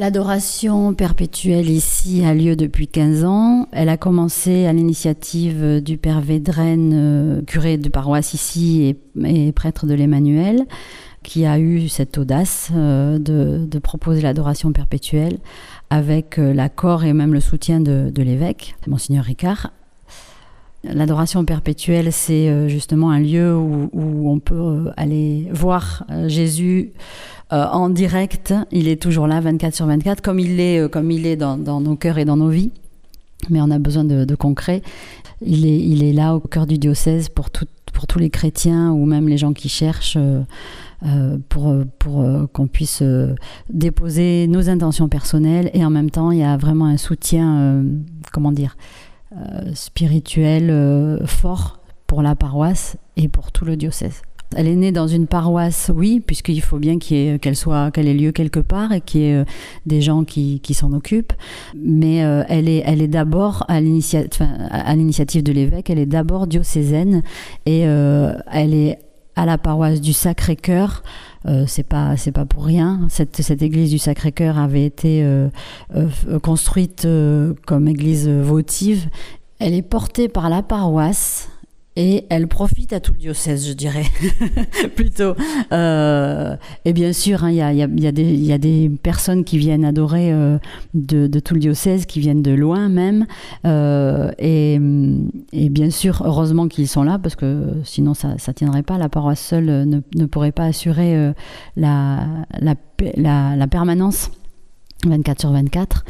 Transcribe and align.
L'adoration 0.00 0.94
perpétuelle 0.94 1.68
ici 1.68 2.24
a 2.24 2.32
lieu 2.32 2.56
depuis 2.56 2.88
15 2.88 3.24
ans. 3.24 3.68
Elle 3.70 3.90
a 3.90 3.98
commencé 3.98 4.64
à 4.64 4.72
l'initiative 4.72 5.82
du 5.82 5.98
père 5.98 6.22
Védren, 6.22 6.90
euh, 6.94 7.42
curé 7.42 7.76
de 7.76 7.90
paroisse 7.90 8.32
ici 8.32 8.96
et, 9.22 9.52
prêtre 9.52 9.84
de 9.84 9.92
l'Emmanuel, 9.92 10.64
qui 11.22 11.44
a 11.44 11.58
eu 11.58 11.90
cette 11.90 12.16
audace 12.16 12.70
euh, 12.74 13.18
de, 13.18 13.78
proposer 13.78 14.22
l'adoration 14.22 14.72
perpétuelle 14.72 15.36
avec 15.90 16.38
euh, 16.38 16.54
l'accord 16.54 17.04
et 17.04 17.12
même 17.12 17.34
le 17.34 17.40
soutien 17.40 17.78
de, 17.78 18.10
l'évêque, 18.22 18.76
Monseigneur 18.86 19.24
Ricard. 19.26 19.70
L'adoration 20.82 21.44
perpétuelle, 21.44 22.10
c'est 22.12 22.68
justement 22.68 23.10
un 23.10 23.20
lieu 23.20 23.54
où, 23.54 24.30
on 24.30 24.38
peut 24.38 24.90
aller 24.96 25.46
voir 25.52 26.04
Jésus 26.26 26.92
euh, 27.52 27.66
en 27.66 27.88
direct, 27.88 28.54
il 28.70 28.86
est 28.86 29.00
toujours 29.00 29.26
là 29.26 29.40
24 29.40 29.74
sur 29.74 29.86
24, 29.86 30.22
comme 30.22 30.38
il 30.38 30.60
est, 30.60 30.78
euh, 30.78 30.88
comme 30.88 31.10
il 31.10 31.26
est 31.26 31.36
dans, 31.36 31.56
nos 31.56 31.96
cœurs 31.96 32.18
et 32.18 32.24
dans 32.24 32.36
nos 32.36 32.48
vies. 32.48 32.70
Mais 33.48 33.60
on 33.60 33.70
a 33.70 33.78
besoin 33.78 34.04
de, 34.04 34.34
concret. 34.36 34.82
Il 35.44 35.66
est, 35.66 35.78
il 35.78 36.04
est 36.04 36.12
là 36.12 36.36
au 36.36 36.40
cœur 36.40 36.66
du 36.66 36.78
diocèse 36.78 37.28
pour, 37.28 37.48
pour 37.92 38.06
tous 38.06 38.18
les 38.18 38.30
chrétiens 38.30 38.92
ou 38.92 39.04
même 39.04 39.28
les 39.28 39.38
gens 39.38 39.52
qui 39.52 39.68
cherchent. 39.68 40.18
Euh, 40.18 41.38
pour, 41.48 41.74
pour 41.98 42.26
qu'on 42.52 42.66
puisse 42.66 43.02
déposer 43.70 44.46
nos 44.48 44.68
intentions 44.68 45.08
personnelles 45.08 45.70
et 45.72 45.82
en 45.82 45.88
même 45.88 46.10
temps 46.10 46.30
il 46.30 46.40
y 46.40 46.42
a 46.42 46.58
vraiment 46.58 46.84
un 46.84 46.98
soutien 46.98 47.82
comment 48.32 48.52
dire 48.52 48.76
spirituel 49.74 51.20
fort 51.26 51.80
pour 52.06 52.22
la 52.22 52.34
paroisse 52.34 52.96
et 53.16 53.28
pour 53.28 53.52
tout 53.52 53.64
le 53.64 53.76
diocèse. 53.76 54.22
Elle 54.56 54.66
est 54.66 54.74
née 54.74 54.90
dans 54.90 55.06
une 55.06 55.28
paroisse, 55.28 55.92
oui, 55.94 56.18
puisqu'il 56.18 56.60
faut 56.60 56.78
bien 56.78 56.98
qu'elle 56.98 57.54
soit, 57.54 57.92
qu'elle 57.92 58.08
ait 58.08 58.14
lieu 58.14 58.32
quelque 58.32 58.58
part 58.58 58.90
et 58.90 59.00
qu'il 59.00 59.20
y 59.20 59.24
ait 59.26 59.36
euh, 59.36 59.44
des 59.86 60.00
gens 60.00 60.24
qui, 60.24 60.60
s'en 60.72 60.92
occupent. 60.92 61.32
Mais 61.76 62.24
euh, 62.24 62.42
elle 62.48 62.68
est, 62.68 62.82
elle 62.84 63.00
est 63.00 63.08
d'abord 63.08 63.64
à 63.68 63.80
l'initiative 63.80 65.42
de 65.44 65.52
l'évêque. 65.52 65.88
Elle 65.88 66.00
est 66.00 66.06
d'abord 66.06 66.48
diocésaine 66.48 67.22
et 67.64 67.86
euh, 67.86 68.32
elle 68.50 68.74
est 68.74 68.98
à 69.36 69.46
la 69.46 69.56
paroisse 69.56 70.00
du 70.00 70.12
Sacré-Cœur. 70.12 71.04
C'est 71.66 71.86
pas 71.86 72.16
c'est 72.16 72.32
pas 72.32 72.44
pour 72.44 72.64
rien. 72.64 73.06
Cette, 73.08 73.40
cette 73.40 73.62
église 73.62 73.90
du 73.90 73.98
Sacré-Cœur 73.98 74.58
avait 74.58 74.84
été 74.84 75.26
construite 76.42 77.06
comme 77.66 77.88
église 77.88 78.28
votive. 78.28 79.08
Elle 79.58 79.74
est 79.74 79.82
portée 79.82 80.28
par 80.28 80.48
la 80.48 80.62
paroisse 80.62 81.48
et 81.96 82.24
elle 82.30 82.46
profite 82.46 82.92
à 82.92 83.00
tout 83.00 83.12
le 83.12 83.18
diocèse, 83.18 83.66
je 83.66 83.72
dirais, 83.72 84.06
plutôt. 84.96 85.34
Euh, 85.72 86.56
et 86.84 86.92
bien 86.92 87.12
sûr, 87.12 87.48
il 87.48 87.54
y, 87.54 87.62
a, 87.62 88.58
des 88.58 88.90
personnes 89.02 89.44
qui 89.44 89.58
viennent 89.58 89.84
adorer 89.84 90.32
euh, 90.32 90.58
de, 90.94 91.26
tout 91.40 91.54
le 91.54 91.60
diocèse, 91.60 92.06
qui 92.06 92.20
viennent 92.20 92.42
de 92.42 92.52
loin 92.52 92.88
même. 92.88 93.26
Euh, 93.64 94.30
et, 94.38 94.78
bien 95.68 95.90
sûr, 95.90 96.22
heureusement 96.24 96.68
qu'ils 96.68 96.88
sont 96.88 97.02
là, 97.02 97.18
parce 97.18 97.34
que 97.34 97.74
sinon 97.84 98.14
ça 98.14 98.34
ne 98.34 98.52
tiendrait 98.52 98.82
pas. 98.82 98.96
La 98.96 99.08
paroisse 99.08 99.40
seule 99.40 99.84
ne, 99.86 100.26
pourrait 100.26 100.52
pas 100.52 100.66
assurer 100.66 101.32
la, 101.76 102.26
la 102.60 103.66
permanence 103.66 104.30
24 105.06 105.40
sur 105.40 105.50
24. 105.50 106.04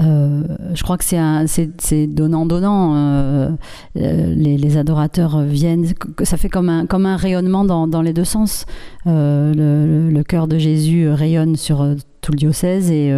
Euh, 0.00 0.44
je 0.74 0.82
crois 0.82 0.98
que 0.98 1.04
c'est 1.04 2.06
donnant-donnant. 2.06 2.94
Euh, 2.94 3.50
euh, 3.96 4.34
les, 4.34 4.76
adorateurs 4.76 5.42
viennent, 5.42 5.86
ça 6.22 6.36
fait 6.36 6.48
comme 6.48 6.68
un, 6.68 7.16
rayonnement 7.16 7.64
dans, 7.64 8.02
les 8.02 8.12
deux 8.12 8.24
sens. 8.24 8.66
le, 9.06 10.22
cœur 10.22 10.48
de 10.48 10.58
Jésus 10.58 11.08
rayonne 11.08 11.56
sur 11.56 11.86
tout 12.20 12.32
le 12.32 12.38
diocèse 12.38 12.90
et, 12.90 13.12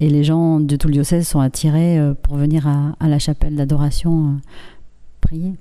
les 0.00 0.24
gens 0.24 0.60
de 0.60 0.76
tout 0.76 0.88
le 0.88 0.94
diocèse 0.94 1.26
sont 1.28 1.40
attirés 1.40 1.98
pour 2.22 2.36
venir 2.36 2.66
à 2.66 3.08
la 3.08 3.18
chapelle 3.18 3.56
d'adoration 3.56 4.36
prier 5.20 5.54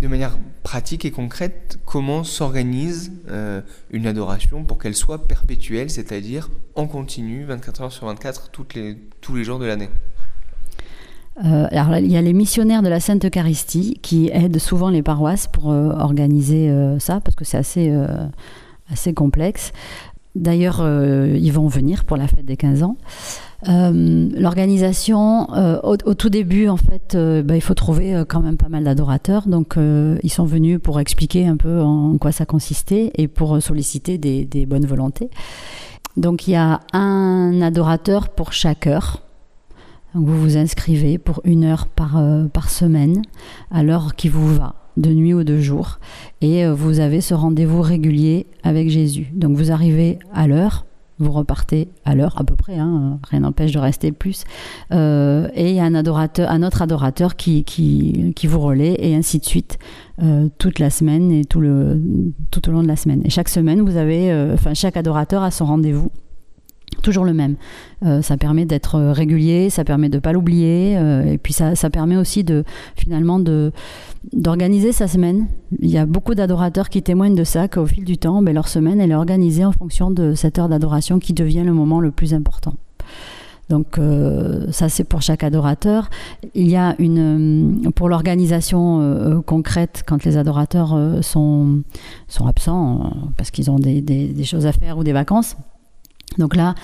de 0.00 0.06
manière 0.06 0.38
pratique 0.62 1.04
et 1.04 1.10
concrète, 1.10 1.78
comment 1.84 2.22
s'organise 2.22 3.12
euh, 3.28 3.60
une 3.90 4.06
adoration 4.06 4.64
pour 4.64 4.78
qu'elle 4.78 4.94
soit 4.94 5.26
perpétuelle, 5.26 5.90
c'est-à-dire 5.90 6.50
en 6.76 6.86
continu, 6.86 7.44
24 7.44 7.82
heures 7.82 7.92
sur 7.92 8.06
24, 8.06 8.50
toutes 8.50 8.74
les, 8.74 8.96
tous 9.20 9.34
les 9.34 9.44
jours 9.44 9.58
de 9.58 9.66
l'année? 9.66 9.88
Euh, 11.44 11.66
alors, 11.70 11.96
il 11.98 12.10
y 12.10 12.16
a 12.16 12.22
les 12.22 12.32
missionnaires 12.32 12.82
de 12.82 12.88
la 12.88 13.00
Sainte 13.00 13.24
Eucharistie 13.24 13.98
qui 14.02 14.30
aident 14.32 14.58
souvent 14.58 14.88
les 14.88 15.02
paroisses 15.02 15.46
pour 15.46 15.70
euh, 15.70 15.90
organiser 15.90 16.72
ça, 16.98 17.20
parce 17.20 17.34
que 17.34 17.44
c'est 17.44 17.58
assez, 17.58 17.92
assez 18.90 19.14
complexe. 19.14 19.72
D'ailleurs, 20.34 20.80
ils 20.80 21.50
vont 21.50 21.66
venir 21.66 22.04
pour 22.04 22.16
la 22.16 22.28
fête 22.28 22.44
des 22.44 22.56
15 22.56 22.82
ans. 22.84 22.96
Euh, 23.66 24.28
l'organisation, 24.36 25.52
euh, 25.54 25.80
au, 25.82 26.14
tout 26.14 26.30
début, 26.30 26.68
en 26.68 26.76
fait, 26.76 27.16
euh, 27.16 27.42
bah, 27.42 27.56
il 27.56 27.60
faut 27.60 27.74
trouver 27.74 28.22
quand 28.28 28.40
même 28.40 28.56
pas 28.56 28.68
mal 28.68 28.84
d'adorateurs. 28.84 29.48
Donc, 29.48 29.76
ils 29.76 30.30
sont 30.30 30.44
venus 30.44 30.78
pour 30.82 31.00
expliquer 31.00 31.46
un 31.46 31.56
peu 31.56 31.80
en 31.80 32.18
quoi 32.18 32.32
ça 32.32 32.46
consistait 32.46 33.10
et 33.16 33.28
pour 33.28 33.60
solliciter 33.62 34.18
des, 34.18 34.66
bonnes 34.66 34.86
volontés. 34.86 35.30
Donc, 36.16 36.46
il 36.48 36.52
y 36.52 36.56
a 36.56 36.80
un 36.92 37.60
adorateur 37.62 38.28
pour 38.28 38.52
chaque 38.52 38.86
heure. 38.86 39.22
Vous 40.14 40.40
vous 40.40 40.56
inscrivez 40.56 41.18
pour 41.18 41.40
une 41.44 41.64
heure 41.64 41.86
par, 41.86 42.20
par 42.52 42.70
semaine 42.70 43.22
à 43.70 43.82
l'heure 43.82 44.14
qui 44.14 44.28
vous 44.28 44.54
va 44.54 44.74
de 44.96 45.10
nuit 45.10 45.34
ou 45.34 45.44
de 45.44 45.58
jour. 45.58 45.98
Et 46.40 46.66
vous 46.66 46.98
avez 46.98 47.20
ce 47.20 47.34
rendez-vous 47.34 47.82
régulier 47.82 48.46
avec 48.64 48.88
Jésus. 48.88 49.28
Donc 49.32 49.56
vous 49.56 49.70
arrivez 49.70 50.18
à 50.32 50.48
l'heure, 50.48 50.86
vous 51.18 51.32
repartez 51.32 51.88
à 52.04 52.14
l'heure 52.14 52.34
à 52.38 52.44
peu 52.44 52.54
près, 52.54 52.78
hein, 52.78 53.18
rien 53.28 53.40
n'empêche 53.40 53.72
de 53.72 53.78
rester 53.78 54.12
plus. 54.12 54.44
Euh, 54.92 55.48
et 55.54 55.70
il 55.70 55.74
y 55.74 55.80
a 55.80 55.84
un, 55.84 55.94
adorateur, 55.94 56.50
un 56.50 56.62
autre 56.62 56.82
adorateur 56.82 57.36
qui, 57.36 57.64
qui, 57.64 58.46
vous 58.46 58.60
relaie 58.60 58.96
et 58.98 59.14
ainsi 59.14 59.38
de 59.38 59.44
suite 59.44 59.78
euh, 60.22 60.48
toute 60.58 60.78
la 60.78 60.90
semaine 60.90 61.30
et 61.32 61.44
tout, 61.44 61.60
le, 61.60 62.00
tout 62.50 62.68
au 62.68 62.72
long 62.72 62.82
de 62.82 62.88
la 62.88 62.96
semaine. 62.96 63.22
Et 63.24 63.30
chaque 63.30 63.48
semaine, 63.48 63.80
vous 63.80 63.96
avez, 63.96 64.30
euh, 64.30 64.54
enfin 64.54 64.74
chaque 64.74 64.96
adorateur 64.96 65.42
a 65.42 65.50
son 65.50 65.66
rendez-vous 65.66 66.10
toujours 67.08 67.24
le 67.24 67.32
même. 67.32 67.56
Euh, 68.04 68.20
ça 68.20 68.36
permet 68.36 68.66
d'être 68.66 69.00
régulier, 69.00 69.70
ça 69.70 69.82
permet 69.82 70.10
de 70.10 70.18
pas 70.18 70.32
l'oublier, 70.32 70.94
euh, 70.98 71.24
et 71.24 71.38
puis 71.38 71.54
ça, 71.54 71.74
permet 71.88 72.18
aussi 72.18 72.44
de 72.44 72.64
finalement 72.96 73.40
d'organiser 74.34 74.92
sa 74.92 75.08
semaine. 75.08 75.46
Il 75.80 75.88
y 75.88 75.96
a 75.96 76.04
beaucoup 76.04 76.34
d'adorateurs 76.34 76.90
qui 76.90 77.02
témoignent 77.02 77.34
de 77.34 77.44
ça, 77.44 77.66
qu'au 77.66 77.86
fil 77.86 78.04
du 78.04 78.18
temps, 78.18 78.42
ben, 78.42 78.54
leur 78.54 78.68
semaine 78.68 79.00
elle 79.00 79.12
est 79.12 79.14
organisée 79.14 79.64
en 79.64 79.72
fonction 79.72 80.10
de 80.10 80.34
cette 80.34 80.58
heure 80.58 80.68
d'adoration 80.68 81.18
qui 81.18 81.32
devient 81.32 81.62
le 81.64 81.72
moment 81.72 81.98
le 81.98 82.10
plus 82.10 82.34
important. 82.34 82.74
Donc 83.70 83.98
euh, 83.98 84.70
ça 84.70 84.90
c'est 84.90 85.04
pour 85.04 85.22
chaque 85.22 85.42
adorateur. 85.42 86.10
Il 86.54 86.68
y 86.68 86.76
a 86.76 86.94
une 86.98 87.90
pour 87.94 88.10
l'organisation 88.10 89.42
concrète 89.46 90.04
quand 90.06 90.24
les 90.24 90.36
adorateurs 90.36 90.94
sont 91.22 91.80
sont 92.28 92.46
absents 92.46 93.10
parce 93.38 93.50
qu'ils 93.50 93.70
ont 93.70 93.78
des, 93.78 94.44
choses 94.44 94.66
à 94.66 94.72
faire 94.72 94.98
ou 94.98 95.04
des 95.04 95.12
vacances. 95.12 95.56
Donc 96.38 96.56
là, 96.56 96.74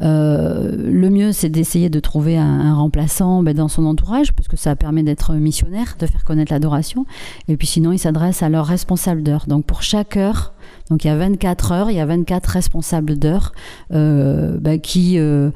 le 0.00 1.08
mieux, 1.08 1.32
c'est 1.32 1.48
d'essayer 1.48 1.90
de 1.90 2.00
trouver 2.00 2.36
un, 2.36 2.74
remplaçant 2.74 3.42
ben, 3.42 3.54
dans 3.54 3.68
son 3.68 3.84
entourage, 3.86 4.32
parce 4.32 4.48
que 4.48 4.56
ça 4.56 4.76
permet 4.76 5.02
d'être 5.02 5.34
missionnaire, 5.34 5.96
de 5.98 6.06
faire 6.06 6.24
connaître 6.24 6.52
l'adoration. 6.52 7.06
Et 7.48 7.56
puis 7.56 7.66
sinon, 7.66 7.92
ils 7.92 7.98
s'adressent 7.98 8.42
à 8.42 8.48
leur 8.48 8.66
responsable 8.66 9.22
d'heure. 9.22 9.44
Donc 9.46 9.64
pour 9.64 9.82
chaque 9.82 10.16
heure, 10.16 10.54
donc 10.90 11.04
il 11.04 11.08
y 11.08 11.10
a 11.10 11.16
24 11.16 11.72
heures, 11.72 11.90
il 11.90 11.96
y 11.96 12.00
a 12.00 12.06
24 12.06 12.46
responsables 12.46 13.18
d'heure 13.18 13.52
euh, 13.92 14.58
ben, 14.58 14.80
qui... 14.80 15.18
Euh, 15.18 15.50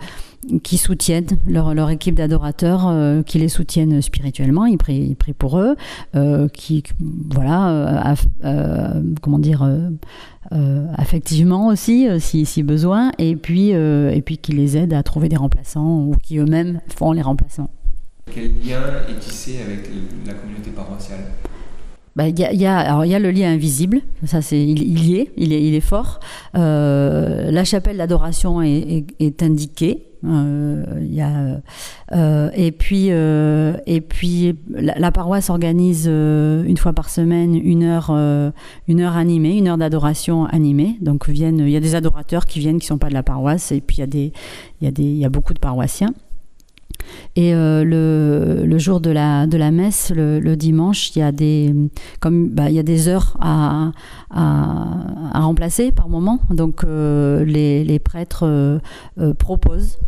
qui 0.62 0.78
soutiennent 0.78 1.26
leur, 1.46 1.74
leur 1.74 1.90
équipe 1.90 2.14
d'adorateurs, 2.14 2.86
euh, 2.88 3.22
qui 3.22 3.38
les 3.38 3.48
soutiennent 3.48 4.00
spirituellement, 4.00 4.66
ils 4.66 4.78
prient, 4.78 5.16
pour 5.36 5.58
eux, 5.58 5.76
euh, 6.14 6.48
qui, 6.48 6.82
voilà, 7.00 8.14
euh, 8.44 9.02
comment 9.20 9.38
dire, 9.38 9.68
affectivement 10.96 11.66
aussi, 11.66 12.08
si, 12.20 12.46
si, 12.46 12.62
besoin, 12.62 13.12
et 13.18 13.36
puis 13.36 13.72
qui 14.36 14.52
les 14.52 14.76
aident 14.76 14.92
à 14.92 15.02
trouver 15.02 15.28
des 15.28 15.36
remplaçants 15.36 16.02
ou 16.02 16.14
qui 16.22 16.38
eux-mêmes 16.38 16.80
font 16.94 17.12
les 17.12 17.22
remplaçants. 17.22 17.70
Quel 18.32 18.52
lien 18.60 18.82
est 19.08 19.18
tissé 19.18 19.62
avec 19.64 19.88
la 20.26 20.34
communauté 20.34 20.70
paroissiale? 20.70 21.20
Bah, 22.14 22.26
il 22.26 22.36
y, 22.36 22.66
a, 22.66 22.78
alors, 22.78 23.04
y 23.04 23.14
a 23.14 23.18
le 23.20 23.30
lien 23.30 23.52
invisible, 23.52 24.00
ça 24.26 24.42
c'est 24.42 24.60
il, 24.60 25.06
y 25.06 25.20
est, 25.20 25.30
il 25.36 25.52
est, 25.52 25.62
il 25.62 25.74
est 25.74 25.80
fort. 25.80 26.18
la 26.52 27.64
chapelle 27.64 27.96
d'adoration 27.96 28.60
est, 28.60 29.04
est, 29.20 29.42
indiquée, 29.42 30.07
euh, 30.24 31.58
euh, 32.12 32.50
et 32.54 32.72
puis, 32.72 33.08
euh, 33.10 33.76
et 33.86 34.00
puis 34.00 34.56
la, 34.70 35.12
paroisse 35.12 35.50
organise 35.50 36.06
une 36.06 36.76
fois 36.76 36.92
par 36.92 37.10
semaine 37.10 37.54
une 37.54 37.82
heure, 37.82 38.10
animée, 39.16 39.56
une 39.56 39.68
heure 39.68 39.78
d'adoration 39.78 40.46
animée. 40.46 40.96
Donc 41.00 41.28
viennent, 41.28 41.60
il 41.60 41.70
y 41.70 41.76
a 41.76 41.80
des 41.80 41.94
adorateurs 41.94 42.46
qui 42.46 42.58
viennent 42.58 42.78
qui 42.78 42.86
sont 42.86 42.98
pas 42.98 43.08
de 43.08 43.14
la 43.14 43.22
paroisse, 43.22 43.72
et 43.72 43.80
puis 43.80 44.02
il 44.02 44.32
y 44.80 45.24
a 45.24 45.28
beaucoup 45.28 45.54
de 45.54 45.60
paroissiens. 45.60 46.12
Et 47.36 47.52
le, 47.52 48.64
le, 48.64 48.78
jour 48.78 49.00
de 49.00 49.10
la, 49.10 49.46
messe, 49.70 50.12
le, 50.14 50.54
dimanche, 50.56 51.14
il 51.14 51.20
y, 51.20 51.22
a 51.22 51.32
des, 51.32 51.74
bah, 52.22 52.68
heures 53.06 53.36
à, 53.40 53.92
remplacer 55.34 55.92
par 55.92 56.08
moment. 56.08 56.40
Donc 56.50 56.84
les, 56.84 57.84
les 57.84 57.98
prêtres 57.98 58.80
proposent 59.38 59.98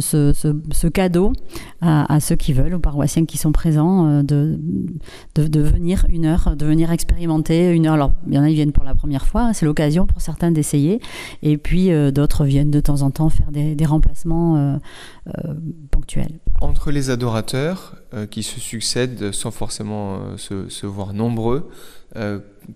ce, 0.00 0.86
cadeau 0.88 1.32
à, 1.80 2.20
ceux 2.20 2.36
qui 2.36 2.52
veulent, 2.52 2.74
aux 2.74 2.80
paroissiens 2.80 3.24
qui 3.24 3.38
sont 3.38 3.52
présents, 3.52 4.06
euh, 4.06 4.22
de, 4.22 5.60
venir 5.60 6.06
une 6.08 6.26
heure, 6.26 6.56
de 6.56 6.66
venir 6.66 6.90
expérimenter 6.90 7.70
une 7.72 7.86
heure. 7.86 7.94
Alors, 7.94 8.12
il 8.26 8.34
y 8.34 8.38
en 8.38 8.42
a 8.42 8.48
qui 8.48 8.54
viennent 8.54 8.72
pour 8.72 8.84
la 8.84 8.94
première 8.94 9.26
fois, 9.26 9.52
c'est 9.52 9.66
l'occasion 9.66 10.06
pour 10.06 10.20
certains 10.20 10.50
d'essayer, 10.50 11.00
et 11.42 11.58
puis 11.58 11.92
euh, 11.92 12.10
d'autres 12.10 12.44
viennent 12.44 12.70
de 12.70 12.80
temps 12.80 13.02
en 13.02 13.10
temps 13.10 13.28
faire 13.28 13.50
des, 13.52 13.86
remplacements 13.86 14.56
euh, 14.56 15.54
ponctuels. 15.90 16.40
Entre 16.60 16.90
les 16.90 17.10
adorateurs 17.10 17.96
qui 18.30 18.42
se 18.42 18.58
succèdent 18.58 19.30
sans 19.30 19.52
forcément 19.52 20.36
se, 20.36 20.86
voir 20.86 21.12
nombreux, 21.12 21.70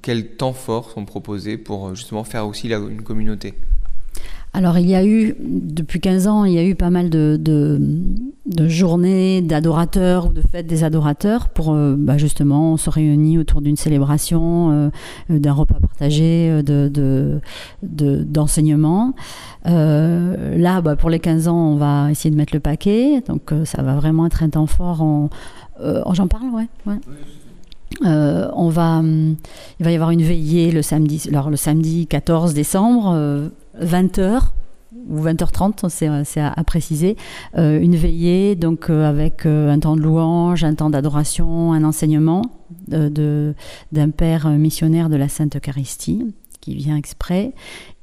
quels 0.03 0.37
temps 0.37 0.53
forts 0.53 0.91
sont 0.91 1.05
proposés 1.05 1.57
pour 1.57 1.97
justement 1.97 2.23
faire 2.23 2.47
aussi 2.47 2.69
une 2.69 3.03
communauté? 3.03 3.55
Alors 4.53 4.79
il 4.79 4.89
y 4.89 4.97
a 4.97 5.05
eu, 5.05 5.37
depuis 5.39 6.01
15 6.01 6.27
ans, 6.27 6.45
il 6.45 6.53
y 6.53 6.59
a 6.59 6.65
eu 6.65 6.75
pas 6.75 6.91
mal 6.91 7.09
de, 7.09 7.81
journées 8.67 9.43
d'adorateurs 9.43 10.27
ou 10.27 10.33
de 10.33 10.43
fêtes 10.43 10.67
des 10.67 10.83
adorateurs 10.83 11.51
pour 11.51 11.73
euh, 11.73 11.95
bah, 11.97 12.19
justement 12.19 12.77
se 12.77 12.91
réunit 12.91 13.39
autour 13.39 13.61
d'une 13.61 13.77
célébration, 13.77 14.91
euh, 15.31 15.39
d'un 15.39 15.53
repas 15.53 15.77
partagé, 15.81 16.51
euh, 16.51 16.63
de, 16.91 17.41
d'enseignement. 18.25 19.15
là, 19.65 20.81
bah, 20.81 20.97
pour 20.97 21.11
les 21.11 21.21
15 21.21 21.47
ans, 21.47 21.73
on 21.73 21.77
va 21.77 22.11
essayer 22.11 22.31
de 22.31 22.37
mettre 22.37 22.55
le 22.55 22.61
paquet, 22.61 23.23
donc 23.29 23.53
ça 23.65 23.83
va 23.83 23.95
vraiment 23.95 24.27
être 24.27 24.43
un 24.43 24.49
temps 24.49 24.67
fort. 24.67 25.01
En, 25.03 25.31
j'en 26.13 26.27
parle, 26.27 26.47
ouais. 26.53 26.99
on 28.03 28.69
va, 28.69 29.01
il 29.05 29.85
va 29.85 29.93
y 29.93 29.95
avoir 29.95 30.11
une 30.11 30.23
veillée 30.23 30.73
le 30.73 30.83
samedi, 30.83 31.31
le 31.31 31.57
samedi 31.57 32.09
14 32.09 32.53
décembre, 32.53 33.51
20h 33.81 34.51
ou 35.09 35.23
20h30, 35.23 35.89
c'est 36.25 36.41
à, 36.41 36.65
préciser, 36.65 37.17
euh, 37.57 37.81
une 37.81 37.97
veillée 37.97 38.57
donc 38.57 38.91
euh, 38.91 39.09
avec 39.09 39.47
euh, 39.47 39.71
un 39.71 39.79
temps 39.79 39.97
de 39.97 40.01
louange, 40.01 40.65
un 40.65 40.75
temps 40.75 40.91
d'adoration, 40.91 41.73
un 41.73 41.85
enseignement 41.85 42.43
d'un 42.89 44.11
père 44.11 44.49
missionnaire 44.49 45.09
de 45.09 45.17
la 45.17 45.29
Sainte 45.29 45.57
Eucharistie 45.57 46.35
qui 46.61 46.75
vient 46.75 46.97
exprès, 46.97 47.53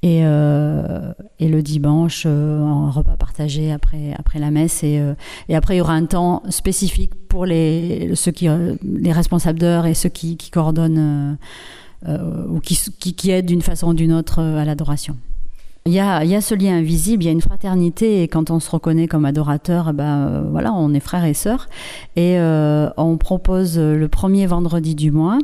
et, 0.02 0.22
et 0.22 1.48
le 1.48 1.62
dimanche 1.62 2.26
un 2.26 2.90
repas 2.90 3.16
partagé 3.16 3.72
après, 3.72 4.14
après 4.18 4.40
la 4.40 4.50
messe, 4.50 4.84
et, 4.84 5.00
et, 5.48 5.56
après 5.56 5.76
il 5.76 5.78
y 5.78 5.82
aura 5.82 5.94
un 5.94 6.06
temps 6.06 6.42
spécifique 6.50 7.14
pour 7.30 7.46
les, 7.46 8.16
ceux 8.16 8.32
qui, 8.32 8.48
les 8.84 9.12
responsables 9.12 9.60
d'heures 9.60 9.86
et 9.86 9.94
ceux 9.94 10.10
qui, 10.10 10.38
coordonnent 10.52 11.38
ou 12.08 12.60
qui, 12.60 12.78
qui 13.14 13.30
aident 13.30 13.46
d'une 13.46 13.62
façon 13.62 13.90
ou 13.90 13.94
d'une 13.94 14.12
autre 14.12 14.42
à 14.42 14.66
l'adoration. 14.66 15.16
Il 15.88 15.94
y, 15.94 16.02
a, 16.02 16.26
y 16.26 16.36
a, 16.36 16.42
ce 16.42 16.54
lien 16.54 16.76
invisible, 16.76 17.24
il 17.24 17.28
y 17.28 17.30
a 17.30 17.32
une 17.32 17.42
fraternité 17.42 18.22
et 18.22 18.28
quand 18.28 18.52
on 18.52 18.60
se 18.60 18.70
reconnaît 18.70 19.08
comme 19.08 19.24
adorateur, 19.24 19.88
eh 19.92 19.94
ben 19.94 20.28
euh, 20.28 20.42
voilà, 20.52 20.74
on 20.74 20.94
est 20.94 21.00
frères 21.00 21.24
et 21.24 21.34
sœurs. 21.34 21.70
Et 22.18 22.38
euh, 22.38 22.90
on 22.98 23.16
propose 23.16 23.80
le 23.80 24.08
premier 24.10 24.48
vendredi 24.48 24.96
du 24.96 25.12
mois, 25.12 25.40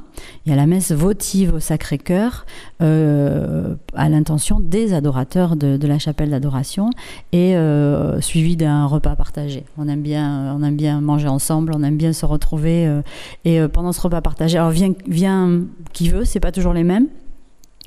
il 0.45 0.49
y 0.49 0.53
a 0.53 0.57
la 0.57 0.65
messe 0.65 0.91
votive 0.91 1.53
au 1.53 1.59
Sacré-Cœur 1.61 2.45
euh, 2.81 3.75
à 3.95 4.09
l'intention 4.09 4.59
des 4.59 4.93
adorateurs 4.93 5.55
de, 5.55 5.77
de 5.77 5.87
la 5.87 5.97
chapelle 5.97 6.31
d'adoration 6.31 6.89
et 7.31 7.55
suivi 8.19 8.57
d'un 8.57 8.85
repas 8.85 9.15
partagé. 9.15 9.63
On 9.77 9.87
aime 9.87 10.01
bien, 10.01 10.53
on 10.57 10.61
aime 10.61 10.75
bien 10.75 10.99
manger 10.99 11.29
ensemble, 11.29 11.71
on 11.73 11.83
aime 11.83 11.95
bien 11.95 12.11
se 12.11 12.25
retrouver 12.25 12.91
et 13.45 13.61
pendant 13.69 13.93
ce 13.93 14.01
repas 14.01 14.19
partagé, 14.19 14.57
alors 14.57 14.71
vient, 14.71 14.91
vient 15.07 15.61
qui 15.93 16.09
veut, 16.09 16.25
c'est 16.25 16.41
pas 16.41 16.51
toujours 16.51 16.73
les 16.73 16.83
mêmes. 16.83 17.07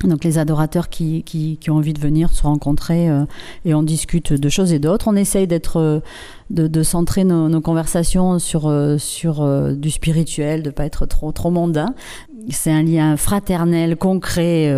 Donc 0.05 0.25
les 0.25 0.37
adorateurs 0.37 0.91
qui, 0.91 1.23
qui, 1.23 1.59
ont 1.71 1.77
envie 1.77 1.95
de 1.95 2.01
venir 2.01 2.31
se 2.33 2.43
rencontrer 2.43 3.09
euh, 3.09 3.25
et 3.65 3.73
on 3.73 3.83
discute 3.83 4.35
de 4.35 4.49
choses 4.51 4.73
et 4.75 4.79
d'autres. 4.79 5.09
On 5.09 5.17
essaye 5.17 5.47
d'être, 5.47 5.79
euh, 5.79 6.01
de, 6.51 6.83
centrer 6.83 7.25
nos, 7.25 7.61
conversations 7.63 8.39
sur, 8.39 8.67
euh, 8.67 8.99
sur 8.99 9.75
du 9.75 9.91
spirituel, 9.91 10.63
de 10.63 10.69
pas 10.69 10.85
être 10.85 11.07
trop, 11.07 11.33
trop 11.33 11.51
mondain. 11.51 11.95
C'est 12.51 12.71
un 12.71 12.83
lien 12.83 13.17
fraternel, 13.17 13.97
concret, 13.97 14.71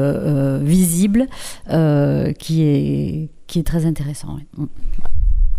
visible, 0.63 1.27
qui, 1.67 2.63
est, 2.63 3.29
qui 3.49 3.59
est 3.59 3.67
très 3.67 3.87
intéressant. 3.87 4.39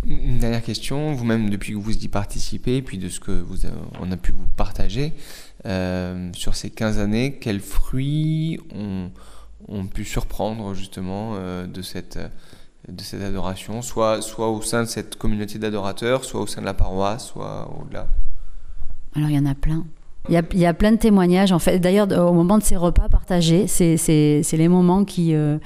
Une 0.06 0.38
dernière 0.38 0.62
question, 0.62 1.12
vous-même 1.12 1.50
depuis 1.50 1.74
que 1.74 1.78
vous 1.78 1.92
y 1.92 2.08
participez, 2.08 2.80
puis 2.80 2.96
de 2.96 3.10
ce 3.10 3.20
que 3.20 3.30
vous 3.30 3.58
on 4.00 4.10
a 4.10 4.16
pu 4.16 4.32
vous 4.32 4.48
partager, 4.56 5.12
sur 6.32 6.56
ces 6.56 6.70
15 6.70 6.98
années, 6.98 7.36
quels 7.38 7.60
fruits 7.60 8.58
ont 8.74 9.10
ont 9.68 9.86
pu 9.86 10.04
surprendre 10.04 10.74
justement 10.74 11.32
euh, 11.34 11.66
de, 11.66 11.82
cette, 11.82 12.18
de 12.88 13.02
cette 13.02 13.22
adoration, 13.22 13.82
soit, 13.82 14.22
soit 14.22 14.48
au 14.48 14.62
sein 14.62 14.82
de 14.82 14.88
cette 14.88 15.16
communauté 15.16 15.58
d'adorateurs, 15.58 16.24
soit 16.24 16.40
au 16.40 16.46
sein 16.46 16.60
de 16.60 16.66
la 16.66 16.74
paroisse, 16.74 17.26
soit 17.26 17.70
au-delà 17.80 18.08
Alors 19.14 19.30
il 19.30 19.36
y 19.36 19.38
en 19.38 19.46
a 19.46 19.54
plein. 19.54 19.84
Il 20.28 20.34
y, 20.34 20.36
a, 20.36 20.42
il 20.52 20.58
y 20.58 20.66
a, 20.66 20.74
plein 20.74 20.92
de 20.92 20.98
témoignages. 20.98 21.50
En 21.50 21.58
fait, 21.58 21.78
d'ailleurs, 21.78 22.08
au 22.12 22.34
moment 22.34 22.58
de 22.58 22.62
ces 22.62 22.76
repas 22.76 23.08
partagés, 23.08 23.66
c'est, 23.66 23.96
c'est, 23.96 24.42
c'est 24.42 24.58
les 24.58 24.68
moments 24.68 25.06
qui, 25.06 25.34
euh, 25.34 25.56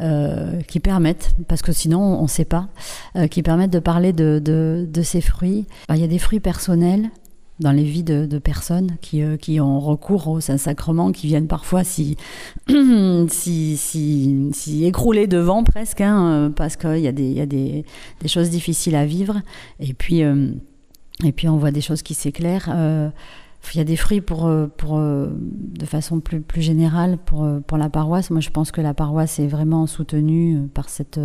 euh, 0.00 0.60
qui 0.62 0.80
permettent, 0.80 1.32
parce 1.46 1.62
que 1.62 1.70
sinon 1.70 2.00
on 2.00 2.22
ne 2.22 2.28
sait 2.28 2.44
pas, 2.44 2.68
qui 3.30 3.44
permettent 3.44 3.70
de 3.70 3.78
parler 3.78 4.12
de, 4.12 4.40
de, 4.44 4.84
de 4.90 5.02
ces 5.02 5.20
fruits. 5.20 5.66
il 5.90 5.96
y 5.96 6.02
a 6.02 6.08
des 6.08 6.18
fruits 6.18 6.40
personnels, 6.40 7.08
dans 7.60 7.72
les 7.72 7.84
vies 7.84 8.02
de, 8.02 8.38
personnes 8.38 8.96
qui, 9.00 9.22
euh, 9.22 9.36
qui, 9.36 9.60
ont 9.60 9.78
recours 9.78 10.28
au 10.28 10.40
Saint-Sacrement, 10.40 11.12
qui 11.12 11.28
viennent 11.28 11.46
parfois 11.46 11.84
s'y 11.84 12.16
si, 12.68 13.76
si, 13.76 14.50
si, 14.52 14.84
écrouler 14.84 15.26
devant 15.26 15.62
presque, 15.62 16.00
hein, 16.00 16.26
euh, 16.26 16.50
parce 16.50 16.76
qu'il 16.76 16.98
y 16.98 17.06
a, 17.06 17.12
des, 17.12 17.30
y 17.30 17.40
a 17.40 17.46
des, 17.46 17.84
des, 18.20 18.28
choses 18.28 18.50
difficiles 18.50 18.96
à 18.96 19.06
vivre. 19.06 19.40
Et 19.78 19.94
puis, 19.94 20.24
euh, 20.24 20.50
et 21.22 21.32
puis 21.32 21.48
on 21.48 21.56
voit 21.56 21.70
des 21.70 21.80
choses 21.80 22.02
qui 22.02 22.14
s'éclairent. 22.14 22.68
il 23.72 23.78
y 23.78 23.80
a 23.80 23.84
des 23.84 23.96
fruits 23.96 24.20
pour, 24.20 24.50
pour, 24.76 24.98
de 24.98 25.86
façon 25.86 26.18
plus, 26.18 26.40
plus 26.40 26.60
générale 26.60 27.18
pour, 27.24 27.48
pour 27.66 27.78
la 27.78 27.88
paroisse. 27.88 28.30
Moi, 28.30 28.40
je 28.40 28.50
pense 28.50 28.72
que 28.72 28.80
la 28.80 28.94
paroisse 28.94 29.38
est 29.38 29.46
vraiment 29.46 29.86
soutenue 29.86 30.68
par 30.74 30.88
cette 30.88 31.20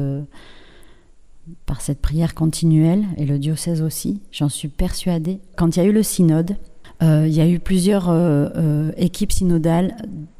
par 1.65 1.81
cette 1.81 2.01
prière 2.01 2.35
continuelle, 2.35 3.05
et 3.17 3.25
le 3.25 3.39
diocèse 3.39 3.81
aussi, 3.81 4.21
j'en 4.31 4.49
suis 4.49 4.67
persuadée. 4.67 5.39
Quand 5.55 5.75
il 5.75 5.79
y 5.79 5.81
a 5.83 5.85
eu 5.85 5.91
le 5.91 6.03
synode, 6.03 6.57
euh, 7.01 7.25
il 7.27 7.33
y 7.33 7.41
a 7.41 7.47
eu 7.47 7.59
plusieurs 7.59 8.09
euh, 8.09 8.49
euh, 8.55 8.91
équipes 8.97 9.31
synodales 9.31 9.95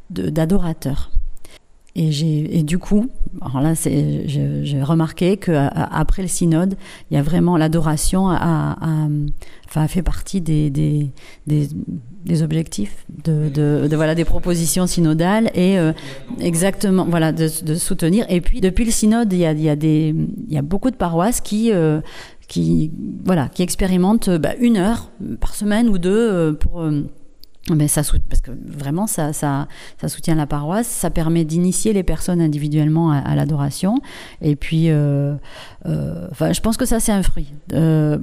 d'adorateurs. 0.10 1.12
Et, 2.01 2.63
du 2.63 2.78
coup, 2.78 3.10
alors 3.42 3.60
là, 3.62 3.74
j'ai 3.74 4.84
remarqué 4.84 5.36
qu'après 5.36 6.22
le 6.22 6.30
synode, 6.30 6.75
il 7.12 7.16
y 7.16 7.18
a 7.18 7.22
vraiment 7.22 7.57
l'adoration 7.57 8.28
enfin, 8.28 9.88
fait 9.89 10.01
partie 10.01 10.39
des, 10.39 11.12
objectifs, 12.41 13.06
de, 13.25 13.94
voilà, 13.94 14.15
des 14.15 14.24
propositions 14.24 14.88
synodales 14.88 15.51
et 15.53 15.77
euh, 15.77 15.91
exactement, 16.39 17.06
voilà, 17.06 17.34
de, 17.34 17.48
soutenir. 17.75 18.25
Et 18.29 18.39
puis, 18.39 18.62
depuis 18.62 18.86
le 18.86 18.91
synode, 18.91 19.34
il 19.34 19.39
y 19.39 19.46
a, 19.46 19.51
y 19.51 19.70
a, 19.70 19.75
y 19.75 20.58
a 20.58 20.62
beaucoup 20.62 20.91
de 20.91 20.96
paroisses 20.96 21.41
qui, 21.41 21.74
euh, 21.74 22.00
qui, 22.48 22.91
voilà, 23.25 23.50
qui 23.50 23.62
expérimentent 23.62 24.29
bah, 24.29 24.56
une 24.58 24.77
heure 24.77 25.12
par 25.41 25.53
semaine 25.53 25.89
ou 25.89 25.98
deux 25.98 26.32
euh, 26.32 26.53
pour 26.53 26.82
mais 27.76 27.88
ça, 27.88 28.02
parce 28.30 28.42
que 28.42 28.52
vraiment, 28.66 29.08
ça, 29.08 29.34
ça, 29.34 29.68
ça, 30.00 30.08
soutient 30.08 30.36
la 30.36 30.48
paroisse, 30.48 30.88
ça 30.88 31.10
permet 31.10 31.46
d'initier 31.46 31.94
les 31.94 32.04
personnes 32.04 32.42
individuellement 32.42 33.12
à, 33.12 33.36
l'adoration. 33.36 34.00
Et 34.42 34.56
puis, 34.56 34.90
euh, 34.90 35.36
euh, 35.86 36.28
je 36.40 36.60
pense 36.62 36.78
que 36.78 36.86
ça, 36.86 37.00
c'est 37.00 37.12
un 37.12 37.24
fruit. 37.24 37.54
Euh, 37.74 38.18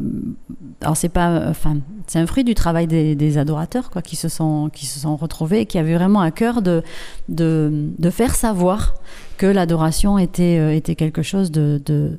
alors, 0.80 0.96
c'est 0.96 1.08
pas, 1.08 1.48
enfin, 1.48 1.78
c'est 2.06 2.18
un 2.18 2.26
fruit 2.26 2.44
du 2.44 2.54
travail 2.54 2.86
des, 2.86 3.38
adorateurs, 3.38 3.90
quoi, 3.90 4.02
qui 4.02 4.16
se 4.16 4.28
sont, 4.28 4.70
qui 4.72 4.86
se 4.86 5.00
sont 5.00 5.16
retrouvés 5.16 5.60
et 5.60 5.66
qui 5.66 5.78
avaient 5.78 5.94
vraiment 5.94 6.20
à 6.20 6.30
cœur 6.30 6.62
de, 6.62 6.82
de, 7.28 7.90
de 7.98 8.10
faire 8.10 8.34
savoir 8.34 8.94
que 9.36 9.46
l'adoration 9.46 10.18
était, 10.18 10.76
était 10.76 10.94
quelque 10.94 11.22
chose 11.22 11.50
de, 11.50 11.80
de, 11.84 12.18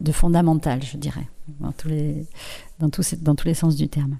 de, 0.00 0.12
fondamental, 0.12 0.82
je 0.82 0.96
dirais, 0.96 1.28
dans 1.60 1.72
tous 1.72 1.88
les, 1.88 2.26
dans 2.80 2.90
tous, 2.90 3.14
dans 3.14 3.34
tous 3.34 3.46
les 3.46 3.54
sens 3.54 3.76
du 3.76 3.88
terme. 3.88 4.16